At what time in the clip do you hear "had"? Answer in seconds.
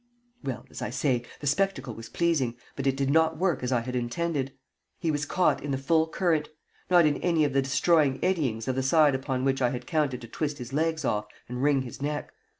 3.81-3.95, 9.69-9.85